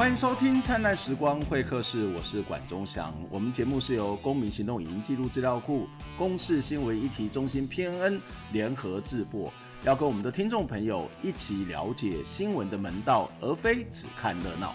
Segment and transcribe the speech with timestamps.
[0.00, 3.14] 欢迎收听《灿烂时光会客室》，我是管中祥。
[3.28, 5.86] 我们节目是由公民行动影音记录资料库、
[6.16, 8.18] 公视新闻议题中心 PNN
[8.50, 9.52] 联合制作，
[9.84, 14.74] 要跟我们的听众朋友一起了解新闻的门道，而非只看热闹。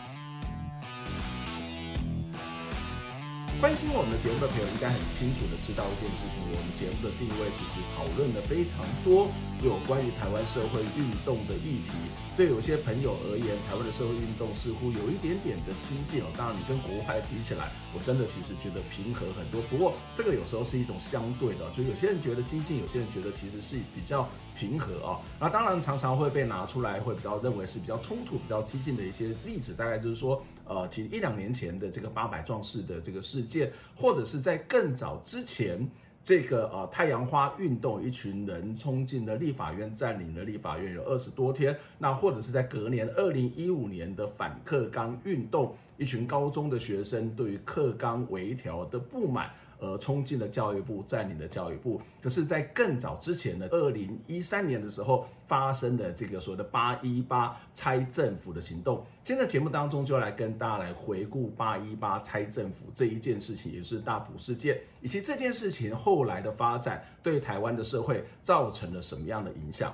[3.66, 9.26] 关心我们的节目的朋友应该很清楚的知道一件事情：我们节目的定位其实讨论了非常多
[9.66, 11.90] 有关于台湾社会运动的议题。
[12.38, 16.30] 对有些朋友而言，台湾的社会运动似乎有一点点的激进哦。
[16.38, 19.58] 当然，你跟国外比起来，我真的其实觉得平和很多。
[19.66, 25.26] 不过，这个有时候是一种相对的，就有些人觉得激进，有些人觉得其实是比较平和哦。
[25.42, 30.38] 那当然常常会被拿出来，会比较认为是比较冲突、比较激进的一些例子，大概就是说。
[30.68, 35.88] 呃，其实一两年前的这个八百壮士的这个事件，或者是在更早之前，
[36.24, 41.78] 这个呃太阳花运动，一群人冲进了立法院，占领了立法院有二十多天。
[42.00, 49.52] 那或者是在隔年二零一五年的反克刚运动，一群高中的学生对于克刚微调的不满。
[49.80, 52.02] 而冲进了教育部，占领了教育部。
[52.22, 59.06] 可是，在更早之前呢，二零一三年的时候发生的这个所谓的八一八拆政府的行动。
[59.24, 69.94] 今天的节目当中，就来跟大家来回顾八一八拆政府这一件事情，也是大埔事件，以及这件事情后来的发展对台湾的社会造成了什么样的影响。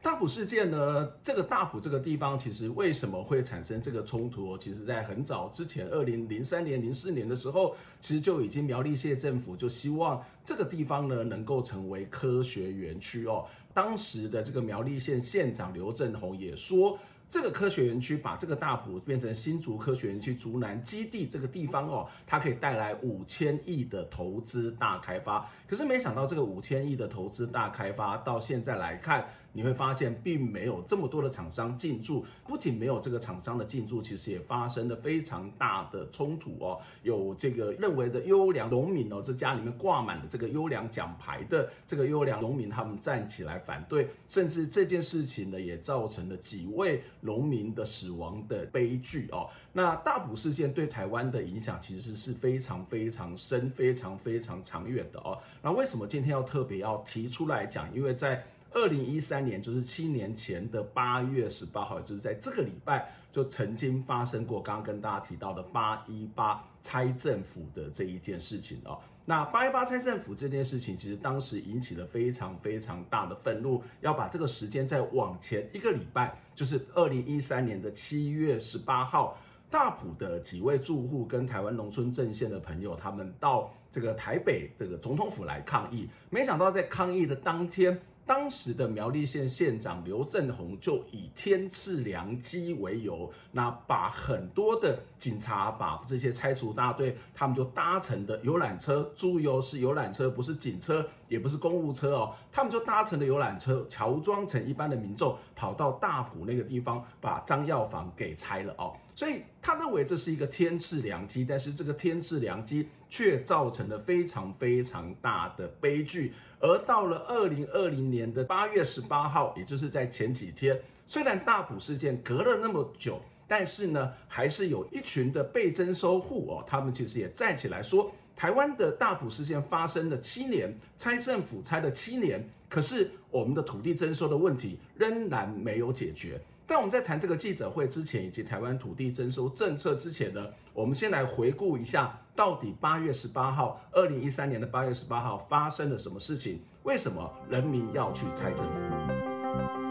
[0.00, 1.10] 大埔事件呢？
[1.24, 4.56] 这个大埔这个地方，其实为什么会产生这个冲突？
[4.56, 13.44] 其实，在很早之前，二零零三年、零四年的时候，其实就已经苗栗县政府就希望这个地方呢能够成为科学园区哦。
[13.74, 16.98] 当时的这个苗栗县县长刘政宏也说。
[17.30, 25.46] 这个科学园区把这个大埔变成新竹科学园区竹南基地这个地方哦，它可以带来五千亿的投资大开发。
[25.66, 32.24] 可是没想到这个五千亿的投资大开发到现在来看，你会发现并没有这么多的厂商进驻。
[32.46, 36.80] 不仅没有这个厂商的进驻，其实也发生了非常大的冲突哦。
[37.02, 47.02] 有这个认为的优良农民哦，这家里面挂满了这个优良奖牌的这个优良农民，他们站起来反对，甚至这件事情呢也造成了几位。
[47.20, 55.36] 农民的死亡的悲剧哦，那大埔事件对台湾的影响其实是非常非常深、非常非常长远的哦。
[55.60, 57.92] 那为什么今天要特别要提出来讲？
[57.94, 68.98] 因为在二零一三年，就是七年前的八月十八号，就是在这个礼拜，就曾经发生过刚刚跟大家提到的八一八拆政府的这一件事情哦。
[69.24, 73.82] 那八一八拆政府这件事情，其实当时引起了非常非常大的愤怒。
[74.00, 79.36] 要把这个时间再往前一个礼拜，就是二零一三年的七月十八号，
[79.70, 86.08] 大埔的几位住户跟台湾农村阵线的朋友，他们到这个台北这个总统府来抗议。
[86.30, 108.94] 没想到在抗议的当天，当时的苗栗县县长刘政鸿就以天赐良机为由，那把很多的警察，把这些拆除大队，他们就搭乘的游览车，注意哦，是游览车，不是警车，也不是公务车哦，他们就搭乘的游览车，乔装成一般的民众，跑到大埔那个地方，把张药房给拆了哦。
[109.14, 116.34] 所以他认为这是一个天赐良机，但是这个天赐良机却造成了非常非常大的悲剧。
[116.60, 136.40] 而到了二零二零年的八月十八号，也就是在前几天，虽然大埔事件隔了那么久，但是呢，还是有一群的被征收户哦，他们其实也站起来说，台湾的大埔事件发生了七年，拆政府拆了七年，可是我们的土地征收的问题仍然没有解决。
[136.70, 146.60] 但我们在谈这个记者会之前，以及台湾土地征收政策之前呢，我们先来回顾一下，到底八月十八号，二零一三年的八月十八号发生了什么事情？
[146.82, 149.87] 为什么人民要去拆政府？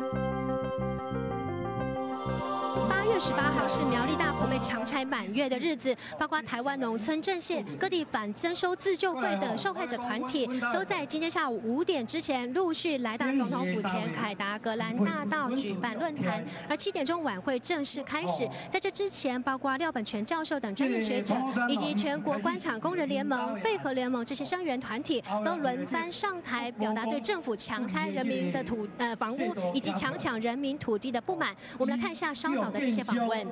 [3.07, 18.47] 月十八号是苗栗大埔被强拆满月的日子，包括台湾农村阵线、各地反征收自救会的受害者团体，都在今天下午五点之前陆续来到总统府前凯达格兰大道举办论坛，而七点钟晚会正式开始。
[18.69, 21.35] 在这之前，包括廖本全教授等专业学者，
[21.69, 31.55] 以及全国官厂工人联盟、废核联盟这些声援团体，都轮番上台表达对政府强拆人民的土呃房屋以及强抢人民土地的不满。
[31.77, 33.13] 我们来看一下稍早的这些。
[33.13, 33.47] 访问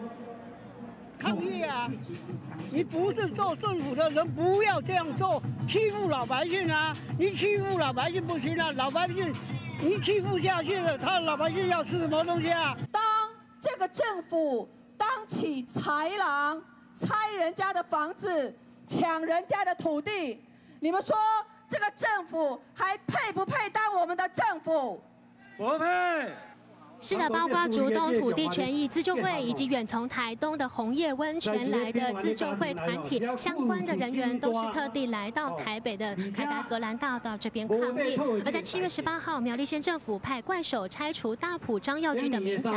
[1.18, 1.90] 抗议啊！
[2.72, 6.96] 你不是做政府的人，不要这样做，欺负老百姓啊！
[7.18, 8.74] 你欺负老百姓不行啊！
[8.74, 9.34] 老百姓，
[9.82, 12.76] 你欺负下去了，他老百姓要吃什么东西啊？
[12.92, 13.02] 当
[13.62, 16.62] 这个政府当起豺狼，
[16.94, 18.54] 拆人家的房子，
[18.86, 20.44] 抢人家的土地，
[20.82, 21.16] 你们说
[21.70, 25.02] 这个政府还配不配当我们的政府？
[25.58, 26.34] 不配。
[27.00, 37.78] 是的，包括竹东土地权益自救会以及远从台东的红叶温泉来的自救会团体，相关的人员都是特地来到台北的凯达格兰大道这边抗
[38.08, 38.18] 议。
[38.44, 42.72] 而在七月十八号，苗栗县政府派怪手拆除大埔张耀居的民宅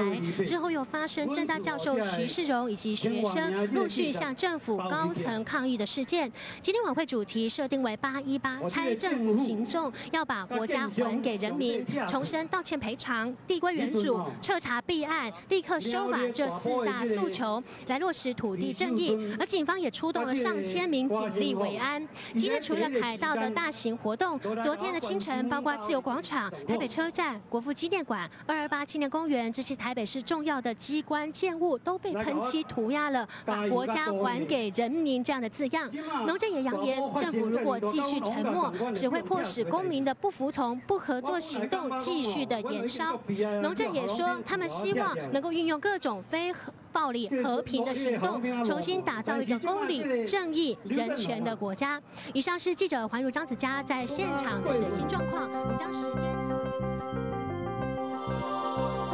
[0.44, 6.30] 之后，又发生政大教授徐世荣以及学生陆续向政府高层抗议的事件。
[6.60, 14.07] 今天晚会主题设定为八一八拆政府行动，要把国家还给人民，重申道歉赔偿、递归原主。
[14.40, 19.16] 彻查弊案，立刻修法这四大诉求，来落实土地正义。
[19.38, 22.06] 而警方也出动了上千名警力维安。
[22.36, 35.90] 今天除了凯道的大型活动，昨天的清晨，包括自由广场、台北车站、国父纪念馆、二二八纪念公园这些台北市重要的机关建物都被喷漆涂鸦了“把国家还给人民”这样的字样。
[36.26, 43.18] 农政也扬言，政府如果继续沉默，只会迫使公民的不服从、不合作行动继续的延烧。
[43.62, 44.08] 农政也。
[44.08, 46.52] 说他们希望能够运用各种非
[46.92, 52.00] 暴力和平的行动，重新打造一个公理、正义、人权的国家。
[52.32, 55.48] 以上是记者环如张子佳在现场的最新状况。
[55.48, 56.57] 我们将时间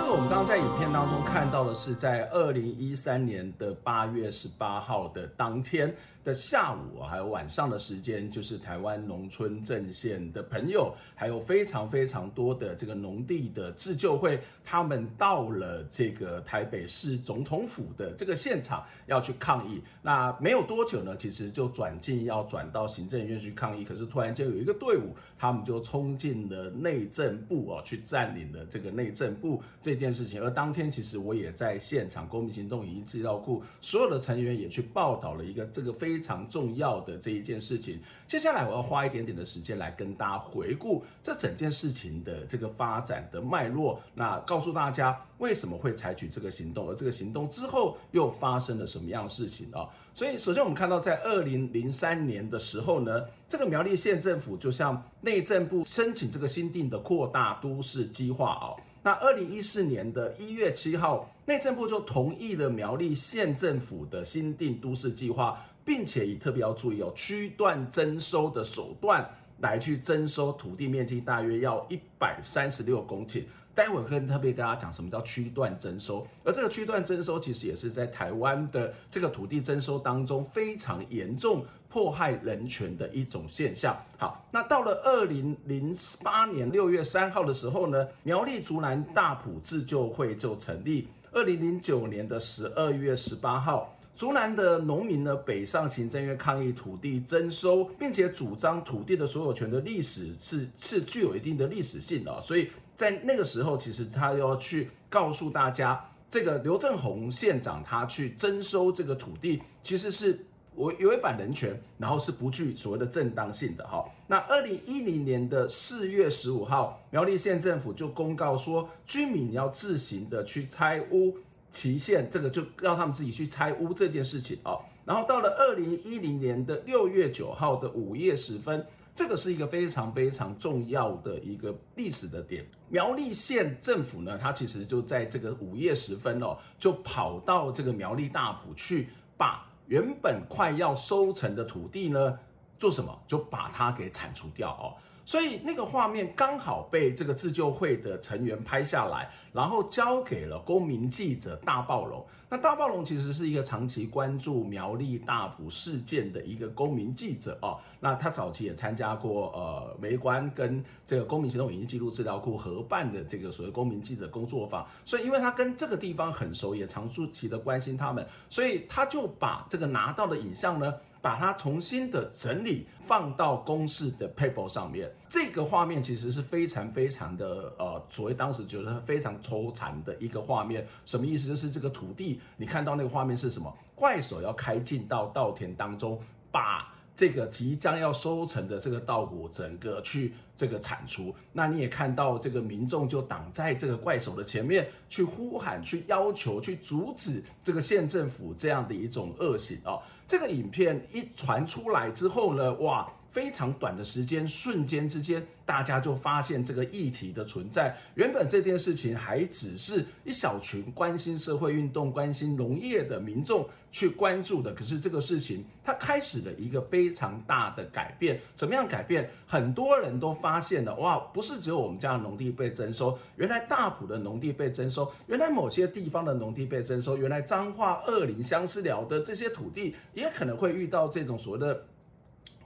[0.05, 5.95] 个我们刚刚在影片当中看到的是在二零一三年的八月十八号的当天。
[6.25, 19.83] 的下午还有晚上的时间，就是台湾农村阵线的朋友，还有非常非常多的这个农地的自救会，他们到了这个台北市总统府的这个现场要去抗议。
[20.01, 23.85] 那没有多久呢，其实就转进要转到行政院去抗议。
[23.85, 30.43] 可是突然间有一个队伍，他们就冲进了内政部哦，去占领了这个内政部这这件事情。
[30.43, 36.25] 而当天其实我也在现场，公民行动影音资料库所有的成员也去报道了一个这个非。
[36.25, 49.87] 常重要的这一件事情，接下来我要花一点点的时间来跟大家回顾这整件事情的这个发展的脉络，那告诉大家为什么会采取这个行动，而这个行动之后又发生了什么样的事情啊？
[50.15, 58.73] 所以，首先我们看到，在二零零三年的时候呢，这个苗栗县政府就向内政部申请这个新订的扩大都市计划啊。
[59.05, 65.65] 那二零一四年的一月七号，内政部就同意了苗栗县政府的新订都市计划。
[65.85, 69.29] 并且以特别要注意哦，区段征收的手段
[69.59, 73.43] 来去征收土地面积大约要一百三十六公顷。
[73.75, 83.97] 待会儿可以特别跟大家讲什么叫区段征收，而这个区段征收其实也是在台湾的这个土地征收当中非常严重迫害人权的一种现象。
[84.19, 91.07] 好，那到了二零零八年六月三号的时候呢，苗栗竹南大埔自救会就成立。
[91.31, 93.95] 二零零九年的十二月十八号。
[94.17, 110.45] 竹南的农民呢，北上行政院抗议土地征收，并且主张土地的所有权的历史是是具有一定的历史性的，所以在那个时候，其实他要去告诉大家，这个刘政鸿县长他去征收这个土地，其实是
[110.77, 114.05] 违违反人权，然后是不具所谓的正当性的哈。
[114.27, 121.37] 那二零一零年的四月十五号，苗栗县政府就公告说，居民要自行的去拆屋。
[121.73, 132.65] 期限这个就让他们自己去拆屋这件事情啊，然后到了二零一零年的六月九号的午夜时分，这个是一个非常非常重要的一个历史的点。
[132.89, 142.39] 苗栗县政府呢，它其实就在这个午夜时分哦，就跑到这个苗栗大埔去，把原本快要收成的土地呢，
[142.79, 143.23] 做什么？
[143.27, 144.97] 就把它给铲除掉哦。
[145.27, 152.25] 所以那个画面刚好被这个自救会的成员拍下来，然后交给了公民记者大暴龙。
[152.51, 157.81] 那大暴龙其实是一个长期关注苗栗大埔事件的一个公民记者哦。
[157.99, 164.87] 那他早期也参加过呃媒观跟这个公民行动影音记录资料库合办的这个所谓公民记者工作坊。
[165.05, 170.95] 所以因为他跟这个地方很熟，也长期的关心他们，所以他就把这个拿到的影像呢。
[171.25, 180.87] 把它重新的整理放到公视的 paper 上面，这个画面其实是非常非常的呃，所谓当时觉得非常抽残的一个画面。
[181.07, 181.49] 什么意思？
[181.49, 183.75] 就是这个土地，你看到那个画面是什么？
[183.95, 186.21] 怪手要开进到稻田当中，
[186.53, 191.35] 把这个即将要收成的这个稻谷整个去这个铲除。
[191.55, 199.97] 那你也看到这个民众就挡在这个怪手的前面，去呼喊、去要求、去阻止这个县政府这样的一种恶行啊。
[200.27, 203.13] 这个影片一传出来之后呢，哇！
[203.35, 207.93] 非常短的时间，瞬间之间，大家就发现这个议题的存在。
[208.15, 218.41] 原本这件事情还只是一小群关心社会运动、关心农业的民众去关注的，可是这个事情它开始了一个非常大的改变。
[218.55, 219.29] 怎么样改变？
[219.49, 231.85] 很多人都发现了，哇，不是只有我们家的农地被征收，原来大埔的农地被征收，原来某些地方的农地被征收，原来彰化、二林、相思寮的这些土地也可能会遇到这种所谓的。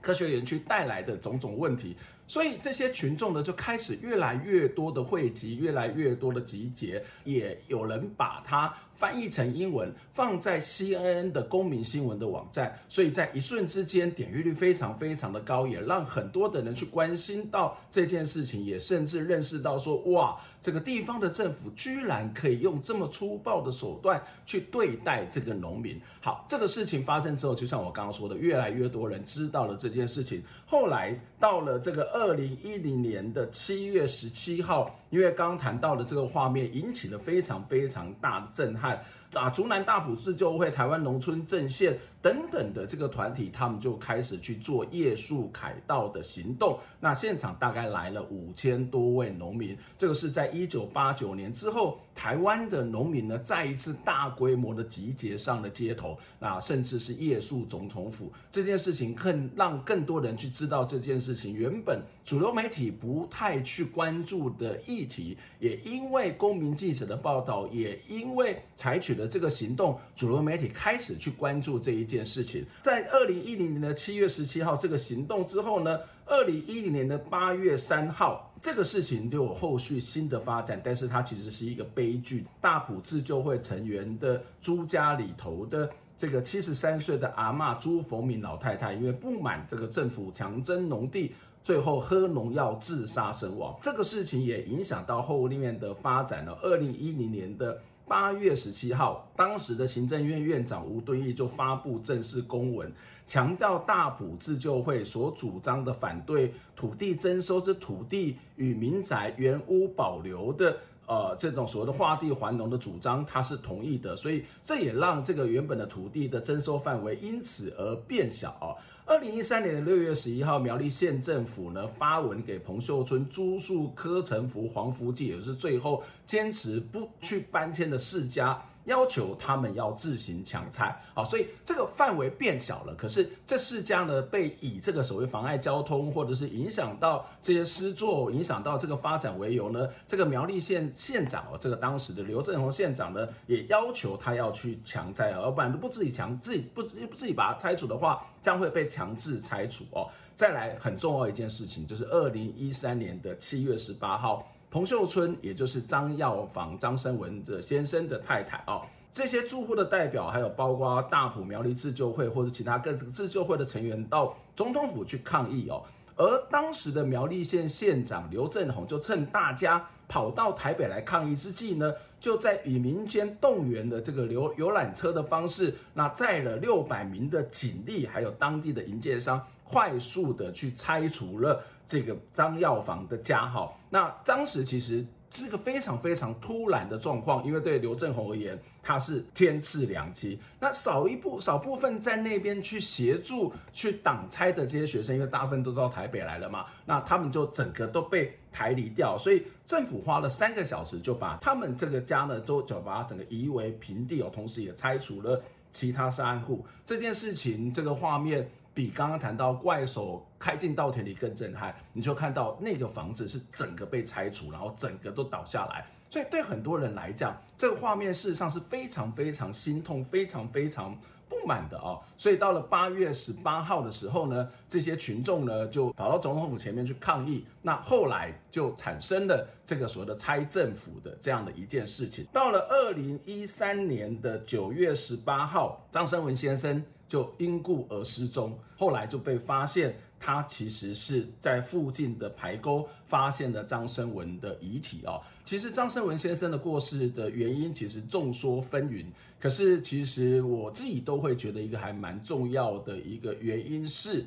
[0.01, 1.95] 科学园区带来的种种问题，
[2.27, 25.99] 所以这些群众呢就开始越来越多的汇集，越来越多的集结，也有人把它翻译成英文，放在 CNN 的公民新闻的网站，所以在一瞬之间点阅率非常非常的高，也让很多的人去关心到这件事情，也甚至认识到说，哇，这个地方的政府居然可以用这么粗暴的手段去对待这个农民。
[26.19, 30.43] 好，这个事情发生之后，就像我刚刚说的，越来越多人知道了这件事情。
[30.65, 39.01] 后来到了这个二零一零年的七月十七号，因为刚谈到的这个画面引起了非常非常大的震撼。
[39.33, 46.79] 啊，竹南大埔自救会、台湾农村阵线等等的这个团体，他们就开始去做夜宿凯道的行动。
[46.99, 58.31] 那现场大概来了五千多位农民，这个是在一九八九年之后，台湾的农民呢再一次大规模的集结上了街头，那甚至是夜宿总统府。
[58.49, 69.09] 这件事情更让更多人去知道这件事情，原本主流媒体不太去关注的议题，也因为公民记者的报道，也因为采取。
[69.19, 72.65] 的这个行动，主流媒体开始去关注这一件事情。
[72.81, 82.45] 在二零一零年的七月十七号这个行动之后呢，二零一零年的八月三号，这个事情就有后续新的发展，但是它其实是一个悲剧。
[82.59, 93.77] 大埔自救会成员的朱家里头的这个七十三岁的阿嬷朱凤敏老太太，因为不满这个政府强征农地，最后喝农药自杀身亡。
[93.81, 96.57] 这个事情也影响到后立面的发展了。
[96.63, 97.79] 二零一零年的。
[98.09, 102.91] 八月十七号，当时的行政院院长吴敦义就发布正式公文，
[103.27, 118.77] 强调大埔自救会所主张的反对土地征收之土地与民宅原屋保留的，呃，这种所谓的划地还农的主张，他是同意的，所以这也让这个原本的土地的征收范围因此而变小。
[119.07, 128.63] 二零一三年的六月十一号，苗栗县政府呢发文给彭秀村、朱树、柯成福、黄福记，也是最后坚持不去搬迁的四家。
[128.89, 132.95] 要求他们要自行抢拆，好，所以这个范围变小了。
[132.95, 150.09] 可是这四家呢，被以这个所谓妨碍交通或者是影响到这些施作、影响到这个发展为由呢，这个苗栗县县长哦，这个当时的刘正鸿县长呢，也要求他要去强拆啊，要不然不自己强自己不不自己把它拆除的话，将会被强制拆除哦。
[150.35, 154.51] 再来很重要一件事情，就是二零一三年的七月十八号。
[154.71, 165.81] 彭秀春，也就是张耀房张生文的先生的太太啊，这些住户的代表，还有包括大埔苗栗自救会或者其他各自救会的成员到总统府去抗议哦。
[166.19, 181.63] 而当时的苗栗县县长刘振宏就趁大家跑到台北来抗议之际呢，就在以民间动员的这个游游览车的方式，那载了六百名的警力，还有当地的营建商，快速的去拆除了。
[181.87, 190.39] 这个张耀房的家哈，那当时其实是个非常非常突然的状况，因为对刘正鸿而言，他是天赐良机。
[190.59, 206.65] 那少一部少部分在那边去协助去挡拆的这些学生，因为大部分都到台北来了嘛，那他们就整个都被抬离掉，所以政府花了三个小时就把他们这个家呢都就把它整个夷为平地哦，同时也拆除了其他三户。
[206.85, 208.49] 这件事情这个画面。
[208.79, 215.85] 比刚刚谈到怪手开进稻田里更震撼，你就看到那个房子是整个被拆除，然后整个都倒下来。
[216.09, 221.99] 所以对很多人来讲，这个画面事实上是非常非常心痛、非常非常不满的哦。
[222.15, 227.45] 所以到了八月十八号的时候呢，这些群众呢就跑到总统府前面去抗议。
[227.61, 232.25] 那后来就产生了这个所谓的拆政府的这样的一件事情。
[232.31, 236.81] 到了二零一三年的九月十八号，张生文先生。
[237.09, 245.19] 就因故而失踪，后来就被发现，他其实是在附近的排沟发现了张生文的遗体哦。
[245.43, 249.07] 其实张生文先生的过世的原因其实众说纷纭，
[249.39, 254.23] 可是其实我自己都会觉得一个还蛮重要的一个原因是，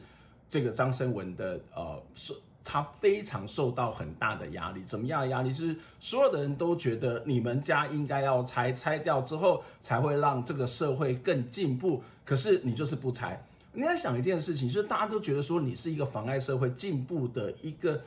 [0.50, 2.34] 这个张生文的呃是。
[2.64, 5.52] 他非常受到很大的压力，怎么样的压力？
[5.52, 12.02] 是所有的人都觉得你们家应该要拆，拆掉之后才会让这个社会更进步。
[12.24, 13.40] 可是你就是不拆，
[13.72, 18.00] 你在想一件事情，就是大家都觉得说你是一个妨碍社会进步的一个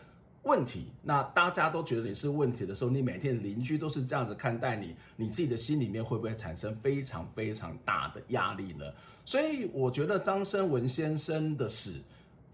[0.44, 8.86] 问题，那大家都觉得你是问题的时候，你每天邻居都是这样子看待你，你自己的心里面会不会产生非常非常大的压力呢？
[9.26, 12.02] 所以我觉得张声文先生的死。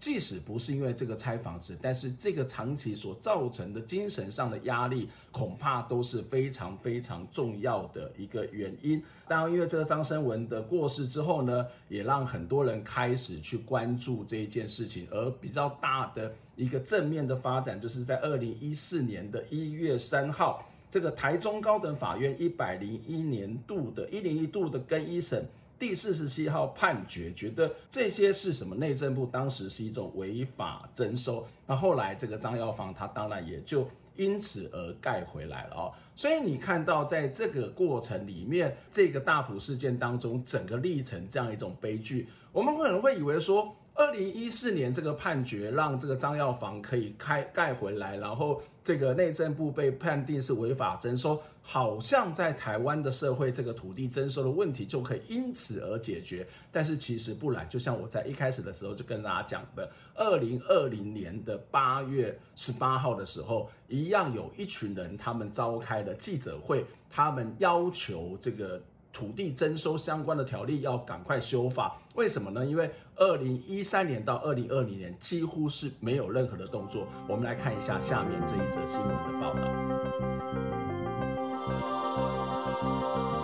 [0.02, 9.00] 即使不是因为这个拆房子，但是这个长期所造成的精神上的压力，恐怕都是非常非常重要的一个原因。
[9.28, 15.06] 当然，因为这个张声文的过世之后呢，也让很多人开始去关注这一件事情。
[15.08, 25.46] 而比较大的一个正面的发展，就是在二零一四年的一月三号，这个台中高等法院一百零一年度的一零一度的更一审。
[25.82, 28.72] 第四十七号判决，觉得这些是什么？
[28.76, 31.44] 内政部当时是一种违法征收。
[31.66, 35.92] 那后来这个张耀芳，他当然也就因此而盖回来了哦。
[36.14, 43.74] 所以你看到在这个过程里面，这个大埔事件当中，整个历程这样一种悲剧，我们可能会以为说。
[43.94, 57.66] 二零一四年这个判决让这个张耀房可以开盖回来，然后这个内政部被判定是违法征收，好像在台湾的社会这个土地征收的问题就可以因此而解决，但是其实不然。
[57.68, 68.80] 就像我在一开始的时候就跟大家讲的，二零二零年的八月十八号的时候，一样有一群人他们召开了记者会，他们要求这个。
[69.14, 72.64] 土地征收相关的条例要赶快修法，为什么呢？
[72.64, 77.06] 因为二零一三年到二零二零年几乎是没有任何的动作。
[77.28, 81.01] 我们来看一下下面这一则新闻的报道。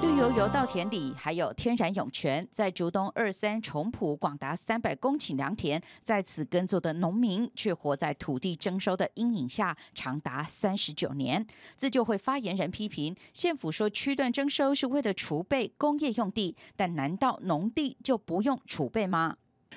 [0.00, 11.44] 绿油油稻田里还有天然涌泉，在竹东二三重埔广达三百公顷良田，在此耕作的农民却活在土地征收的阴影下，长达三十九年。
[11.76, 19.36] 自救会发言人批评县府说区段征收是为了储备工业用地，但难道农地就不用储备吗？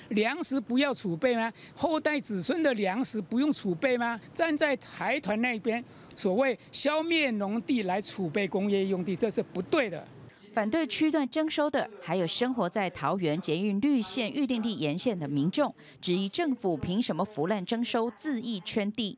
[0.10, 1.52] 粮食不要储备吗？
[1.76, 4.20] 后代子孙的粮食不用储备吗？
[4.34, 5.84] 站在台团那边。
[6.16, 10.04] 所谓消灭农地来储备工业用地，这是不对的。
[10.54, 19.18] 反对区段征收的，还有生活在桃园捷运绿线预定地沿线的民众，质疑政府凭什么腐烂征收、恣意圈地？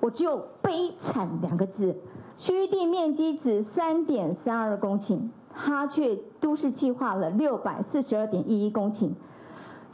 [0.00, 1.94] 我只有悲惨两个字。
[2.38, 9.12] 区域地面积只三点三二公顷，它却都市计划了六百四十二点一一公顷，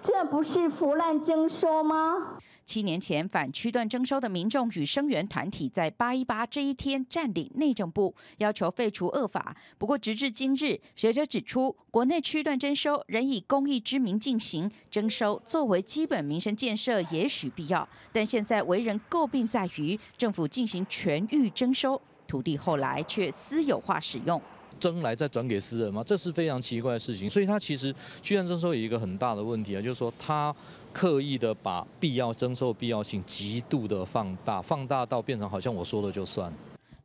[0.07, 2.38] 这不是浮滥征收吗？
[2.64, 9.57] 七年前反区段征收的民众与声援团体，在八一八这一天占领内政部，要求废除恶法。
[9.77, 17.88] 不过，直至今日，学者指出，国内区段征收仍以公益之名进行征收，作为基本民生建设，也许必要。
[18.12, 24.40] 但现在为人诟病在于，政府进行全域征收，土地后来却私有化使用，
[24.79, 26.03] 征来再转给私人吗？
[26.05, 27.29] 这是非常奇怪的事情。
[27.29, 30.55] 所以，他其实居然征收有一个很大的问题啊，就是说他。
[30.93, 36.51] 刻意的把必要征收必要性极度的放大，放大到变成好像我说了就算。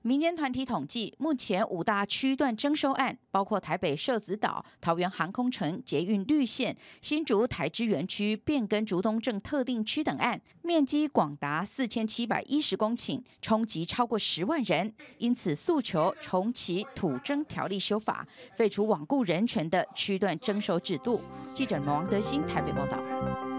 [0.04, 14.92] 民间团体统计，目前五大区段征收案，包括台北社子岛、桃园航空城、捷运绿线、新竹台知园区变更竹东镇特定区等案，面积广达四千七百一十公顷，冲击超过十万人。
[15.20, 21.22] 因此，诉求重启土征条例修法，废除罔顾人权的区段征收制度。
[21.54, 23.51] 记者王德兴台北报道。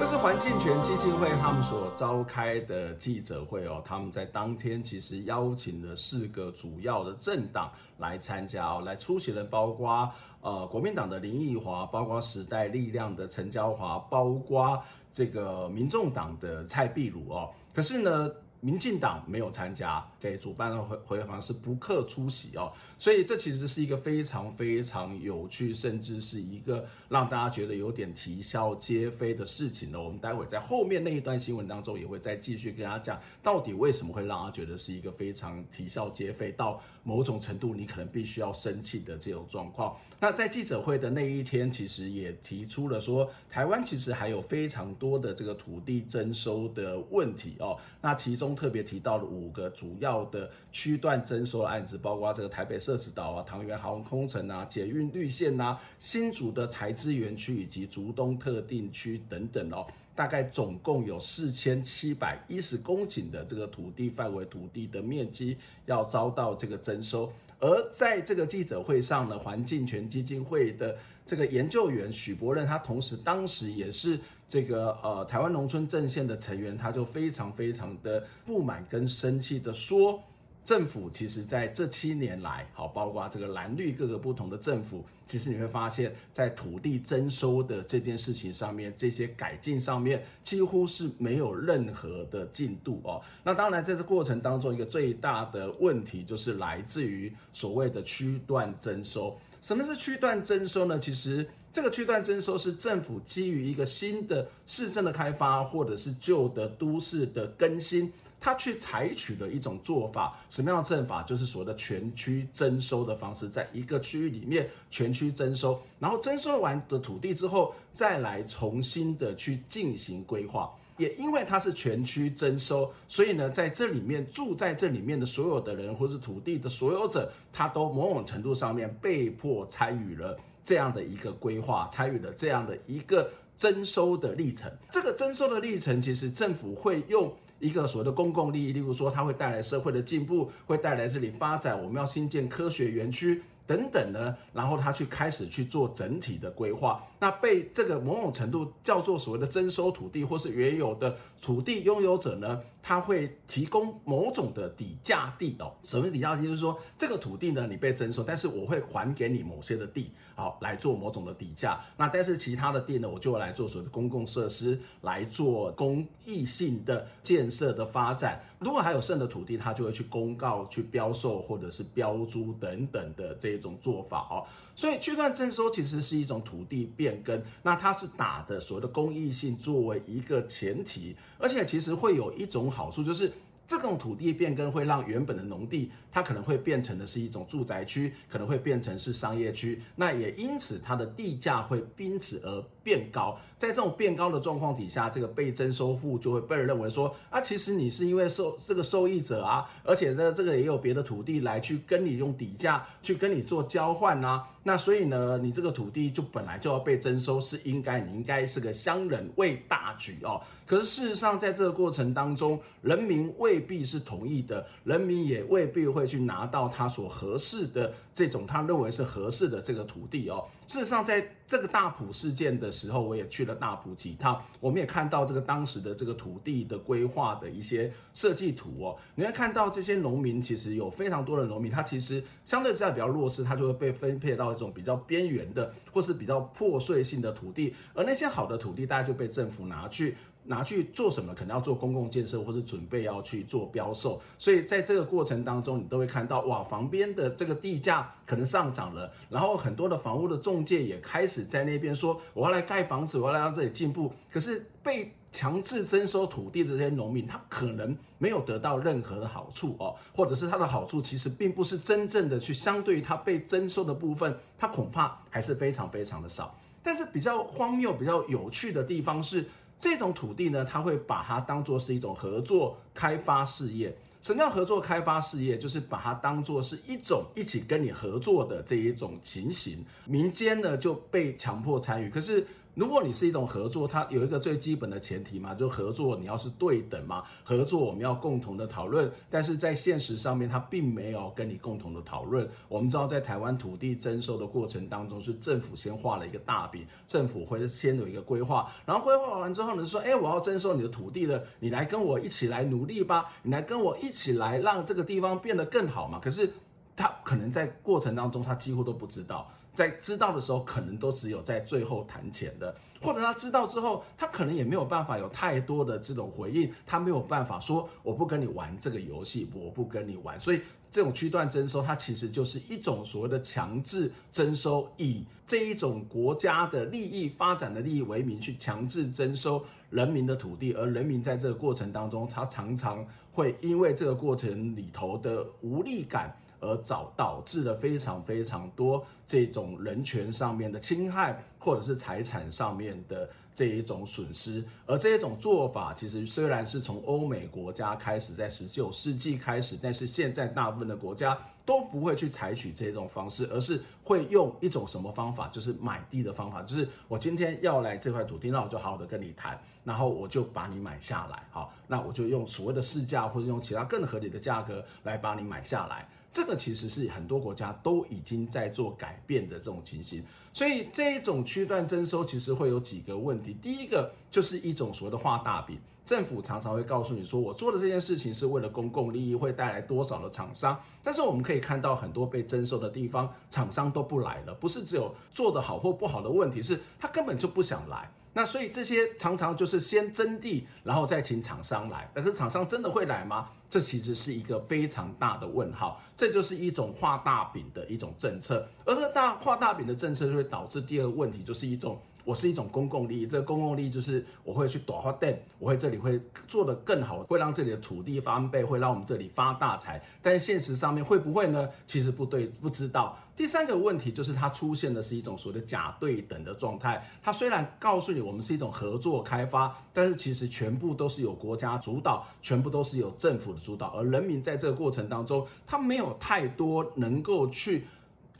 [0.00, 10.10] 这是环境权基金会他们所召开的记者会哦，他们在当天其实邀请了四个主要的政党来参加哦，来出席的包括
[10.40, 14.82] 呃国民党的林奕华，包括时代力量的陈椒华，包括
[15.12, 18.30] 这个民众党的蔡壁如哦，可是呢。
[18.62, 30.00] 民进党没有参加，给主办的回回访是不克出席哦，所以这其实是一个非常非常有趣，甚至是一个让大家觉得有点啼笑皆非的事情呢。
[30.00, 39.96] 我们待会在后面那一段新闻当中也会再继续跟大家讲，到底为什么会让他觉得是一个非常啼笑皆非，到某种程度你可能必须要生气的这种状况。
[40.20, 48.50] 那在记者会的那一天，其实也提出了说，台湾其实还有非常多的这个土地征收的问题哦，那其中。
[48.60, 67.32] 特别提到了五个主要的区段征收案子，包括这个台北社子岛啊、桃园航空城啊、捷运绿线啊、新竹的台资园区以及竹东特定区等等哦，大概总共有四千七百一十公顷的这个土地范围、土地的面积要遭到这个征收。
[67.58, 74.18] 而在这个记者会上呢，环境权基金会的这个研究员许博任，他同时当时也是。
[74.50, 80.20] 这个呃，台湾农村阵线的成员，他就非常非常的不满跟生气的说，
[80.64, 93.22] 政府其实在这七年来，好，包括这个蓝绿各个不同的政府，其实你会发现在土地征收的这件事情上面，这些改进上面几乎是没有任何的进度哦。
[93.44, 99.38] 那当然，在这过程当中，一个最大的问题就是来自于所谓的区段征收。
[99.62, 100.98] 什么是区段征收呢？
[100.98, 110.36] 其实这个区段征收是政府基于一个新的市政的开发，或者是旧的都市的更新，它去采取的一种做法。
[110.48, 111.22] 什么样的政法？
[111.22, 120.68] 就是所谓的全区征收的方式，在一个区域里面全区征收，然后征收完的土地之后，再来重新的去进行规划。
[120.96, 134.70] 也因为它是全区征收，所以呢，在这里面住在这里面的所有的人，或是土地的所有者，他都某种程度上面被迫参与了这样的一个规划，参与了这样的一个征收的历程。
[134.92, 143.42] 这个征收的历程，其实政府会用一个所谓的公共利益，例如说，它会带来社会的进步，会带来这里发展，我们要新建科学园区。
[143.66, 155.72] 等等呢，然后他去开始去做整体的规划，那被这个某种程度叫做所谓的征收土地或是原有的土地拥有者呢，他会提供某种的底价地哦。
[155.84, 156.42] 什么是抵价地？
[156.42, 160.10] 就是说这个土地呢，你被征收，但是我会还给你某些的地，
[160.40, 161.78] 好来做某种的底价。
[161.98, 168.42] 那但是其他的地呢，我就来做所谓的公共设施，来做公益性的建设的发展。
[168.58, 174.44] 如果还有剩的土地，他就会去公告、去标售或者是标租等等的这一种做法哦。
[174.74, 183.30] 所以区段征收其实是一种土地变更，那它是打的所谓的公益性作为一个前提，而且其实会有一种好处，就是
[183.70, 210.40] 这种土地变更会让原本的农地，它可能会变成的是一种住宅区，可能会变成是商业区，那也因此它的地价会因此而变高，在这种变高的状况底下，这个被征收户就会被人认为说啊，其实你是因为受这个受益者啊，而且呢，这个也有别的土地来去跟你用底价去跟你做交换啊，那所以呢，你这个土地就本来就要被征收，是应该你应该是个乡人为大局哦。
[210.66, 220.44] 可是事实上，在这个过程当中，人民未必是同意的，人民也未必会去拿到他所合适的这种他认为是合适的这个土地哦。
[220.70, 228.96] 事实上，在这个大埔事件的时候，我也去了大埔几趟，我们也看到这个当时的这个土地的规划的一些设计图哦。
[229.16, 240.14] 你会看到这些农民其实有非常多的农民，他其实相对之下比较弱势，他就会被分配到一种比较边缘的或是比较破碎性的土地，而那些好的土地，大家就被政府拿去。
[240.44, 241.34] 拿去做什么？
[241.34, 244.20] 可能要做公共建设，或是准备要去做标售。
[244.38, 254.12] 所以在这个过程当中，你都会看到，哇，旁边的这个地价可能上涨了，然后很多的房屋的中介也开始在那边说，我要来盖房子，我要来让这里进步。
[254.30, 266.56] 可是被强制征收土地的这些农民，他可能没有得到任何的好处哦，或者是他的好处其实并不是真正的去相对于他被征收的部分，他恐怕还是非常非常的少。
[266.82, 269.46] 但是比较荒谬、比较有趣的地方是。
[269.80, 273.96] 这种土地呢，他会把它当做是一种合作开发事业。
[274.22, 275.56] 什么叫合作开发事业？
[275.56, 279.84] 就是把它当做是一种一起跟你合作的这一种情形。
[280.04, 282.46] 民间呢就被强迫参与，可是。
[282.74, 292.48] 如果你是一种合作，它有一个最基本的前提嘛，就合作你要是对等嘛，合作我们要共同的讨论，但是在现实上面，它并没有跟你共同的讨论。
[292.68, 306.20] 我们知道，在台湾土地征收的过程当中，是政府先画了一个大饼，政府会先有一个规划，然后规划完之后呢，说，哎，我要征收你的土地了，你来跟我一起来努力吧，你来跟我一起来让这个地方变得更好嘛。
[306.20, 306.50] 可是
[306.96, 309.50] 他可能在过程当中，他几乎都不知道。
[309.74, 320.38] 在知道的时候，可能都只有在最后谈钱的，或者他知道之后，他可能也没有办法有太多的这种回应，他没有办法说我不跟你玩这个游戏，我不跟你玩。
[320.40, 336.36] 所以这种区段征收，它其实就是一种所谓的强制征收，以这一种国家的利益、发展的利益为名去强制征收人民的土地，而人民在这个过程当中，他常常会因为这个过程里头的无力感。
[336.60, 344.64] 而导导致了非常非常多这种人权上面的侵害，或者是财产上面的这一种损失。
[344.86, 366.08] 而这一种做法，其实虽然是从欧美国家开始，在十九世纪开始，但是现在大部分的国家都不会去采取这种方式，而是会用一种什么方法，就是买地的方法，就是我今天要来这块土地，那我就好好的跟你谈，然后我就把你买下来，好，那我就用所谓的市价或者用其他更合理的价格来把你买下来。
[366.32, 373.56] 这个其实是很多国家都已经在做改变的这种情形，所以这一种区段征收其实会有几个问题。
[373.60, 380.80] 第一个就是一种所谓的画大饼，政府常常会告诉你说，我做的这件事情是为了公共利益，会带来多少的厂商。
[381.02, 388.08] 但是我们可以看到很多被征收的地方，厂商都不来了，不是只有做得好或不好的问题，是他根本就不想来。
[388.32, 393.48] 那所以这些常常就是先征地，然后再请厂商来，但是厂商真的会来吗？
[393.68, 396.00] 这其实是一个非常大的问号。
[396.16, 402.00] 这就是一种画大饼的一种政策，而这大画大饼的政策就会导致第二个问题，就是一种。
[402.22, 410.00] 我是一种公共利益，这个公共利益就是我会去多花店，我会这里会做得更好，会让这里的土地翻倍，会让我们这里发大财。
[410.20, 411.68] 但现实上面会不会呢？
[411.86, 413.18] 其实不对，不知道。
[413.40, 417.02] 第三个问题就是它出现的是一种所谓的假对等的状态。
[417.22, 427.86] 它虽然告诉你我们是一种合作开发，但是其实全部都是由国家主导，全部都是由政府的主导，而人民在这个过程当中，他没有太多能够去。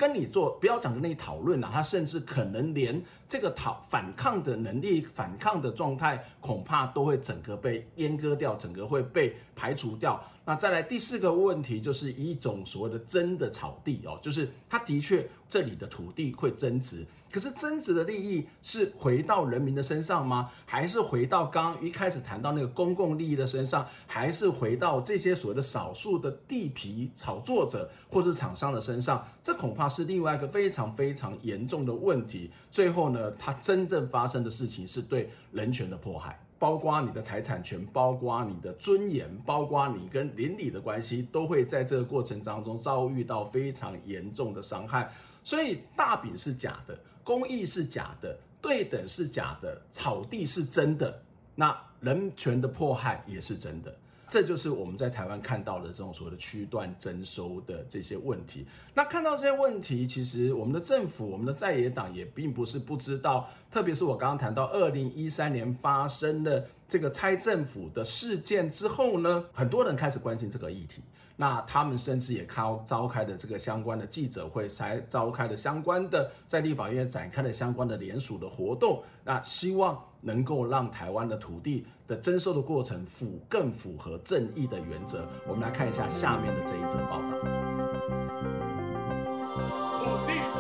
[0.01, 10.19] 跟你做，不要讲跟你讨论了，他甚至可能连这个讨反抗的能力、反抗的状态，恐怕都会整个被阉割掉，整个会被排除掉。
[10.47, 17.07] 那再来第四个问题，就是一种所谓的真的草地哦，就是他的确这里的土地会增值。
[17.31, 20.51] 可是增值的利益是回到人民的身上吗？
[20.67, 23.87] 还是回到刚刚一开始谈到那个公共利益的身上？
[24.07, 29.27] 还是回到这些所谓的少数的地皮炒作者或是厂商的身上？
[29.45, 32.51] 这恐怕是另外一个非常非常严重的问题。
[32.71, 45.13] 最后呢，它真正发生的事情是对人权的迫害，包括你的财产权，包括你的尊严，包括你跟邻里的关系，都会在这个过程当中遭遇到非常严重的伤害。
[45.43, 46.99] 所以大饼是假的。
[47.25, 51.23] 公益是假的，对等是假的，草地是真的，
[51.55, 53.95] 那人权的迫害也是真的，
[54.29, 58.67] 这就是我们在台湾看到的这种所谓的区段征收的这些问题。
[58.95, 71.03] 那看到这些问题，其实我们的政府、我们的在野党也并不是不知道，特别是我刚刚谈到二零一三年发生的这个拆政府的事件之后呢，很多人开始关心这个议题。
[71.41, 85.27] 那他们甚至也开召开的这个相关的记者会，才召开的相关的在立法院展开的相关的联署的活动，那希望能够让台湾的土地的征收的过程符更符合正义的原则。
[85.49, 87.39] 我们来看一下下面的这一则报道。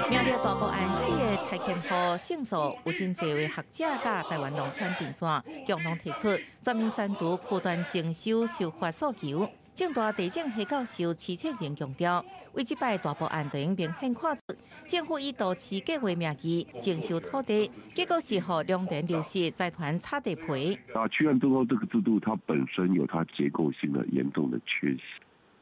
[0.09, 5.29] 苗栗大埔案四个拆迁户胜诉，有真侪位学者甲台湾农村电线
[5.67, 9.47] 共同提出全面删除区段征收修法诉求。
[9.81, 14.43] 政大地政系教授徐彻仁强调，为这摆大埔案已经明显看出，
[14.87, 20.79] 政府以都市计划名义征收土地，结果是让良田流失，财团差地赔。
[20.93, 25.01] 啊，区段征收这个制度，它本身有它结构性的严重的缺失，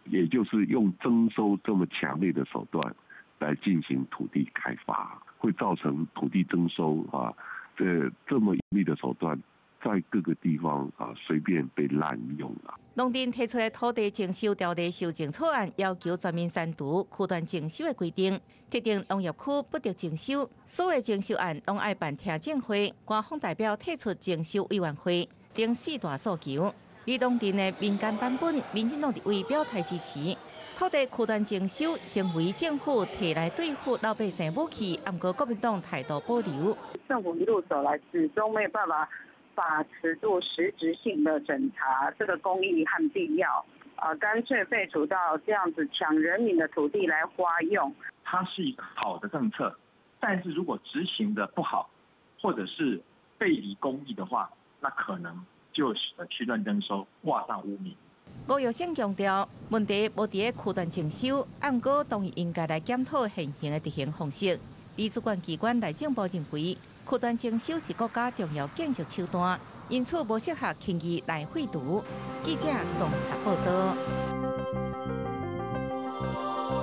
[0.06, 2.92] 也就是用征收这么强烈的手段
[3.38, 7.32] 来进行土地开发，会造成土地征收啊，
[7.76, 9.40] 这这么严厉的手段。
[9.88, 12.74] 在各个地方啊，随便被滥用了。
[12.94, 18.38] 农电提出的土地征收条例修正草案，要求全面删除区段征收的规定，
[18.70, 19.38] 特定农业区
[19.70, 20.48] 不得征收。
[20.66, 26.74] 所有征收案拢爱办听证会，官方代表退出征收委员会，等四大诉求。
[27.06, 30.36] 而农电的民间版本，民进党的为表态支持。
[30.76, 36.76] 土地区段征收成为政府提来对付老百姓武器，不过国民党态度保留。
[37.08, 39.08] 政府一路走来始终没有办法。
[39.58, 43.66] 把尺度实质性的审查这个公益和必要，
[43.96, 47.92] 啊，干脆废除到这样子抢人民的土地来花用。
[48.22, 49.76] 它是一个好的政策，
[50.20, 51.90] 但是如果执行的不好，
[52.40, 53.02] 或者是
[53.36, 57.92] 背离公益的话，那可能就使得区段征收挂上污名。
[58.48, 64.56] 吴有先强调，问题不在区段征收，按过当然应该来检讨现行的执行方式。
[64.94, 66.78] 以主管机关内政部认为。
[67.08, 72.04] 区段征收是国家重要建设手段，因此不适合轻易来废除。
[72.44, 72.66] 记者
[72.98, 73.16] 综合
[73.46, 73.96] 报道。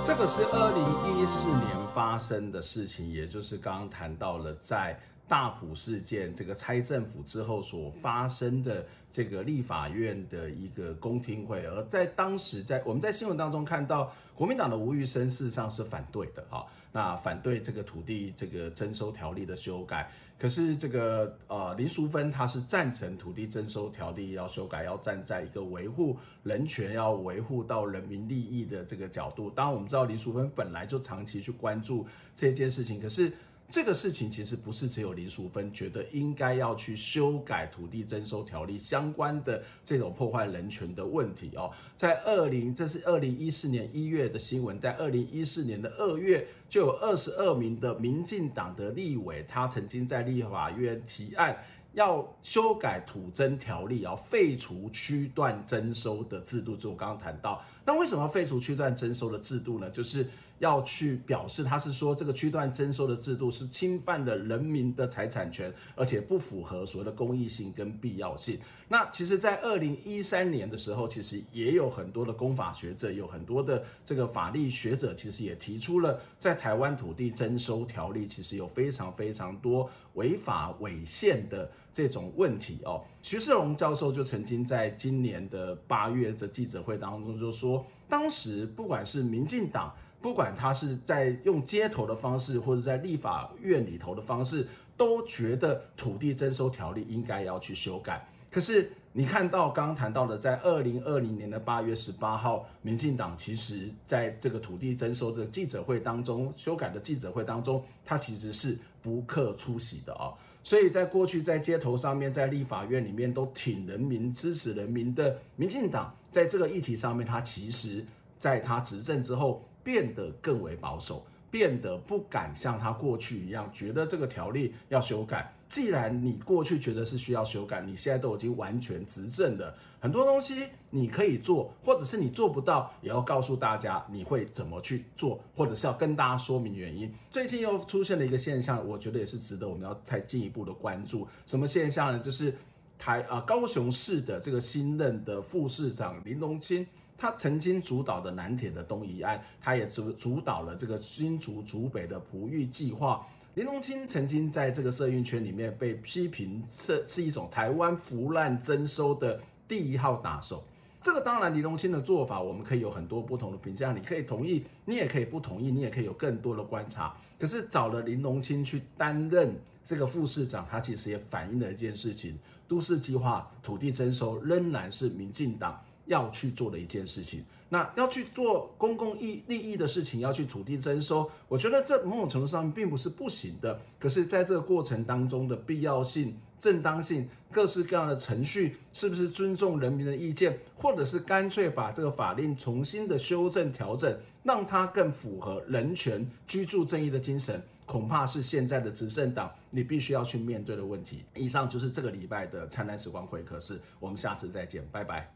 [0.04, 16.66] 这个是二零一四年发生的事情，也就是刚刚谈到了在大埔事件这个拆政府之后所发生的这个立法院的一个公听会，而在当时在我们在新闻当中看到，国民党的吴育生事实上是反对的哈。
[16.92, 29.50] 那反对这个土地这个征收条例的修改，可是这个呃林淑芬她是赞成土地征收条例要修改，要站在一个维护人权、要维护到人民利益的这个角度。
[29.50, 33.32] 当然我们知道林淑芬本来就长期去关注这件事情，可是。
[33.68, 51.58] 这个事情其实不是只有林淑芬觉得应该要去修改土地征收条例相关的这种破坏人权的问题哦，在二零这是二零一四年一月的新闻，在二零一四年的二月就有二十二名的民进党的立委，他曾经在立法院提案
[51.94, 56.76] 要修改土增条例，要废除区段征收的制度。
[56.78, 59.90] 就我刚刚谈到，那为什么废除区段征收的制度呢？
[59.90, 60.26] 就是。
[60.60, 68.58] 要去表示，他是说这个区段征收的制度是侵犯了人民的财产权，而且不符合所谓的公益性跟必要性。
[68.88, 83.04] 那其实，在二零一三年的时候，其实也有很多的公法学者，有很多的这个法律学者，其实也提出了，在台湾土地征收条例其实有非常非常多违法违宪的这种问题哦。
[83.24, 89.94] 徐世荣教授就曾经在今年的八月的记者会当中就说，当时不管是民进党。
[90.26, 98.28] 不管他是在用街头的方式，或者在立法院里头的方式，都觉得土地征收条例应该要去修改。
[98.50, 110.34] 可是你看到刚刚谈到的，在二零二零年的八月十八号，民进党其实在这个土地征收的记者会当中，修改的记者会当中，他其实是不克出席的啊。
[110.64, 118.04] 所以在过去在街头上面，在立法院里面都挺人民、支持人民的民进党，在这个议题上面，他其实
[118.40, 119.64] 在他执政之后。
[119.86, 125.54] 变得更为保守，变得不敢像他过去一样，觉得这个条例要修改。
[125.70, 137.14] 既然你过去觉得是需要修改，你现在都已经完全执政了，很多东西你可以做，或者是你做不到，也要告诉大家你会怎么去做，或者是要跟大家说明原因。
[137.30, 141.28] 最近又出现了一个现象，我觉得也是值得我们要再进一步的关注。
[141.46, 142.20] 什么现象呢？
[142.20, 142.56] 就是
[142.98, 146.88] 台啊高雄市的这个新任的副市长林隆钦。
[147.18, 153.26] 他曾经主导的南铁的东移案，他也主主导了这个新竹竹北的璞玉计划。
[153.54, 160.62] 林荣钦曾经在这个社运圈里面被批评是是一种台湾腐烂征收的第一号打手。
[161.02, 167.16] 这个当然，林荣钦的做法我们可以有很多不同的评价，你可以同意，你也可以不同意，你也可以有更多的观察。
[167.40, 175.80] 可是找了林荣钦去担任这个副市长，他其实也反映了一件事情：都市计划、土地征收仍然是民进党。
[176.06, 183.80] 要去做的一件事情，那要去做公共益利益的事情，要去土地征收，我觉得这某种程度上并不是不行的。
[184.00, 201.24] 可是，在这个过程当中的必要性、正当性、各式各样的程序，是不是尊重人民的意见，或者是干脆把这个法令重新的修正调整，让它更符合人权、居住正义的精神，恐怕是现在的执政党你必须要去面对的问题。
[201.34, 205.35] 以上就是这个礼拜的灿烂时光会客室，我们下次再见，拜拜。